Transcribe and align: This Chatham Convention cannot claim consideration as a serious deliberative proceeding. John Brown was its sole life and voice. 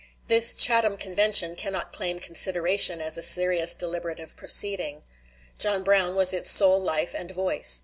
This 0.25 0.55
Chatham 0.55 0.97
Convention 0.97 1.55
cannot 1.55 1.93
claim 1.93 2.17
consideration 2.17 3.01
as 3.01 3.19
a 3.19 3.21
serious 3.21 3.75
deliberative 3.75 4.35
proceeding. 4.35 5.03
John 5.59 5.83
Brown 5.83 6.15
was 6.15 6.33
its 6.33 6.49
sole 6.49 6.79
life 6.81 7.13
and 7.15 7.29
voice. 7.29 7.79